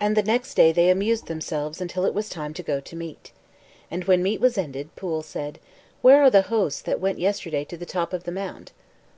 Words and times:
And 0.00 0.16
the 0.16 0.22
next 0.22 0.54
day 0.54 0.72
they 0.72 0.88
amused 0.88 1.26
themselves 1.26 1.82
until 1.82 2.06
it 2.06 2.14
was 2.14 2.30
time 2.30 2.54
to 2.54 2.62
go 2.62 2.80
to 2.80 2.96
meat. 2.96 3.30
And 3.90 4.04
when 4.04 4.22
meat 4.22 4.40
was 4.40 4.56
ended, 4.56 4.88
Pwyll 4.96 5.20
said, 5.22 5.58
"Where 6.00 6.22
are 6.22 6.30
the 6.30 6.40
hosts 6.48 6.80
that 6.80 6.98
went 6.98 7.18
yesterday 7.18 7.64
to 7.64 7.76
the 7.76 7.84
top 7.84 8.14
of 8.14 8.24
the 8.24 8.32
mound?" 8.32 8.72